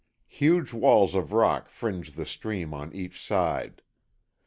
[0.25, 3.83] Huge walls of rock fringe the stream on each side.